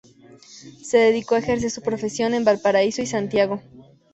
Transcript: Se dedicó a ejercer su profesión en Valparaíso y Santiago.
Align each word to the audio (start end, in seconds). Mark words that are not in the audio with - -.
Se 0.81 0.97
dedicó 0.97 1.35
a 1.35 1.37
ejercer 1.37 1.69
su 1.69 1.83
profesión 1.83 2.33
en 2.33 2.43
Valparaíso 2.43 3.03
y 3.03 3.05
Santiago. 3.05 3.61